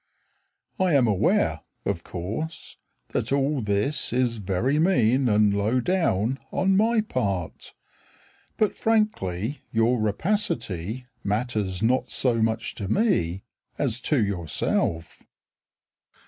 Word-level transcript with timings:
I 0.79 0.95
am 0.95 1.05
aware, 1.05 1.61
of 1.85 2.03
course, 2.03 2.77
That 3.09 3.31
all 3.31 3.61
this 3.61 4.11
is 4.11 4.37
very 4.37 4.79
mean 4.79 5.29
And 5.29 5.53
low 5.55 5.79
down 5.79 6.39
On 6.51 6.75
my 6.75 7.01
part, 7.01 7.75
But 8.57 8.73
frankly 8.73 9.61
Your 9.71 9.99
rapacity 9.99 11.05
Matters 11.23 11.83
not 11.83 12.09
so 12.09 12.41
much 12.41 12.73
to 12.81 12.87
me 12.87 13.43
As 13.77 13.99
to 14.01 14.25
yourself. 14.25 15.21